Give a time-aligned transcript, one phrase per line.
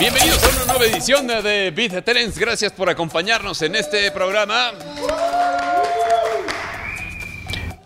[0.00, 2.38] Bienvenidos a una nueva edición de Beat Trends.
[2.38, 4.70] Gracias por acompañarnos en este programa.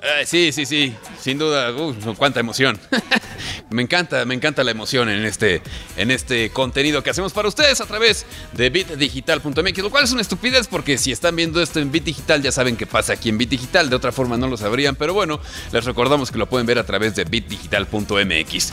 [0.02, 2.78] Eh, sí, sí, sí, sin duda, uh, cuánta emoción.
[3.70, 5.62] me encanta, me encanta la emoción en este,
[5.96, 10.20] en este contenido que hacemos para ustedes a través de bitdigital.mx, lo cual es una
[10.20, 13.38] estupidez porque si están viendo esto en Bit Digital ya saben qué pasa aquí en
[13.38, 15.40] Bit Digital, de otra forma no lo sabrían, pero bueno,
[15.72, 18.72] les recordamos que lo pueden ver a través de bitdigital.mx.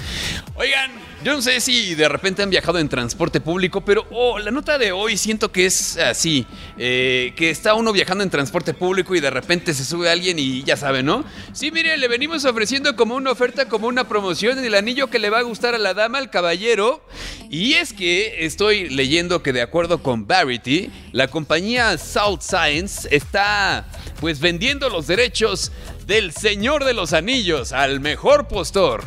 [0.56, 4.52] Oigan, yo no sé si de repente han viajado en transporte público, pero oh, la
[4.52, 6.46] nota de hoy siento que es así,
[6.78, 10.64] eh, que está uno viajando en transporte público y de repente se sube alguien y
[10.64, 11.26] ya sabe, ¿no?
[11.52, 15.30] Sí, mire, le venimos ofreciendo como una oferta, como una promoción del anillo que le
[15.30, 17.04] va a gustar a la dama, al caballero.
[17.50, 23.88] Y es que estoy leyendo que de acuerdo con Verity, la compañía South Science está
[24.22, 25.72] pues vendiendo los derechos
[26.06, 29.04] del Señor de los Anillos al mejor postor.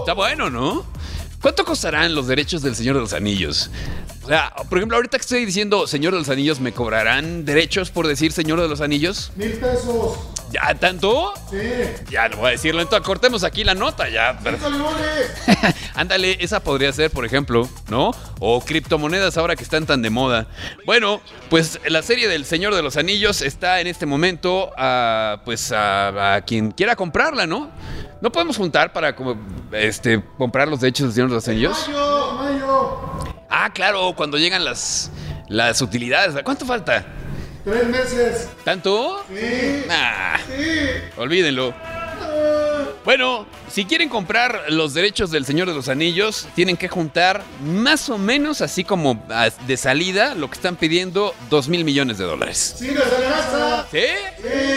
[0.00, 0.84] Está bueno, ¿no?
[1.40, 3.70] ¿Cuánto costarán los derechos del Señor de los Anillos?
[4.22, 7.90] O sea, por ejemplo, ahorita que estoy diciendo Señor de los Anillos, ¿me cobrarán derechos
[7.90, 9.32] por decir Señor de los Anillos?
[9.36, 10.18] Mil pesos.
[10.52, 11.32] ¿Ya tanto?
[11.50, 11.56] Sí.
[12.10, 14.38] Ya no voy a decirlo, entonces cortemos aquí la nota ya.
[15.94, 18.10] Ándale, esa podría ser, por ejemplo, ¿no?
[18.40, 20.48] O criptomonedas ahora que están tan de moda.
[20.84, 25.72] Bueno, pues la serie del Señor de los Anillos está en este momento a, pues
[25.74, 27.70] a, quien quiera comprarla, ¿no?
[28.20, 29.36] ¿No podemos juntar para como,
[29.72, 31.88] este, comprar los derechos del Señor de los Anillos?
[31.88, 33.00] Mayo, mayo.
[33.48, 35.10] Ah, claro, cuando llegan las,
[35.48, 36.34] las utilidades.
[36.44, 37.04] ¿Cuánto falta?
[37.64, 38.48] Tres meses.
[38.64, 39.24] ¿Tanto?
[39.28, 39.84] Sí.
[39.88, 40.88] Nah, Sí.
[41.16, 41.74] olvídenlo.
[41.82, 41.96] Ah,
[43.04, 48.10] Bueno, si quieren comprar los derechos del Señor de los Anillos, tienen que juntar más
[48.10, 52.24] o menos así como ah, de salida lo que están pidiendo 2 mil millones de
[52.24, 52.76] dólares.
[52.78, 53.86] Sí, nos alcanza.
[53.90, 53.98] ¿Sí?
[54.42, 54.69] Sí.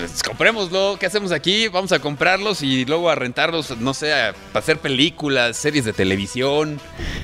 [0.00, 0.96] Pues comprémoslo.
[0.98, 1.68] ¿Qué hacemos aquí?
[1.68, 5.92] Vamos a comprarlos y luego a rentarlos, no sé, a- para hacer películas, series de
[5.92, 6.80] televisión,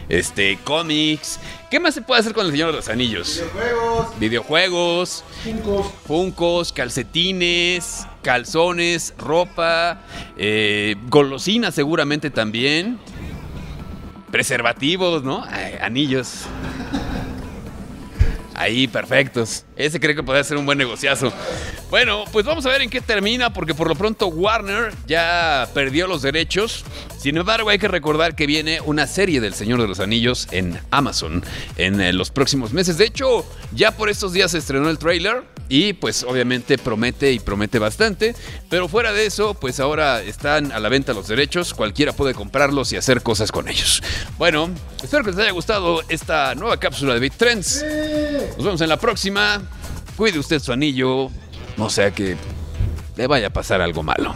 [0.09, 1.39] este, cómics.
[1.71, 3.43] ¿Qué más se puede hacer con el Señor de los Anillos?
[3.55, 4.19] Videojuegos.
[4.21, 5.87] Videojuegos, Funcos.
[6.07, 10.01] Funcos, calcetines, calzones, ropa,
[10.37, 12.99] eh, golosinas seguramente también,
[14.31, 15.45] preservativos, ¿no?
[15.51, 16.43] Ay, anillos.
[18.55, 19.65] Ahí, perfectos.
[19.77, 21.31] Ese creo que podría ser un buen negociazo.
[21.89, 26.09] Bueno, pues vamos a ver en qué termina, porque por lo pronto Warner ya perdió
[26.09, 26.85] los derechos.
[27.17, 30.81] Sin embargo, hay que recordar que viene una serie del Señor de los Anillos en
[30.91, 31.45] Amazon
[31.77, 32.99] en eh, los próximos meses.
[32.99, 37.39] De hecho, ya por estos días se estrenó el tráiler y pues obviamente promete y
[37.39, 38.35] promete bastante.
[38.69, 41.73] Pero fuera de eso, pues ahora están a la venta los derechos.
[41.73, 44.03] Cualquiera puede comprarlos y hacer cosas con ellos.
[44.39, 44.71] Bueno,
[45.05, 47.85] espero que les haya gustado esta nueva cápsula de Big Trends.
[48.57, 49.63] Nos vemos en la próxima.
[50.17, 51.31] Cuide usted su anillo.
[51.77, 52.37] No sea que
[53.17, 54.35] le vaya a pasar algo malo.